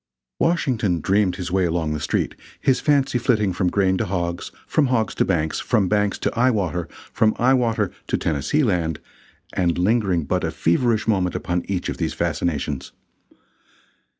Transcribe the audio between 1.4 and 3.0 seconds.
way along the street, his